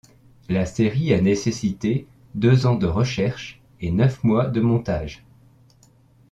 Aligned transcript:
La 0.49 0.65
série 0.65 1.13
a 1.13 1.21
nécessité 1.21 2.07
deux 2.33 2.65
ans 2.65 2.73
de 2.73 2.87
recherches 2.87 3.61
et 3.81 3.91
neuf 3.91 4.23
mois 4.23 4.47
de 4.47 4.59
montage. 4.59 5.23